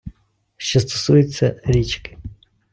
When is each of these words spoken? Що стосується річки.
Що 0.57 0.79
стосується 0.79 1.61
річки. 1.65 2.17